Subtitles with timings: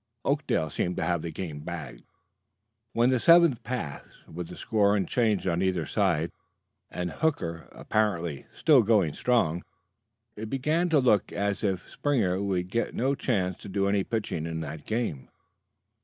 [0.25, 2.01] Oakdale seemed to have the game bagged.
[2.93, 6.31] When the seventh passed with the score unchanged on either side
[6.89, 9.61] and Hooker apparently "still going strong,"
[10.35, 14.47] it began to look as if Springer would get no chance to do any pitching
[14.47, 15.29] in that game.